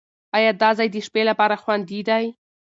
ایا 0.37 0.51
دا 0.61 0.69
ځای 0.77 0.87
د 0.91 0.95
شپې 1.05 1.21
لپاره 1.29 1.55
خوندي 1.63 2.01
دی؟ 2.09 2.25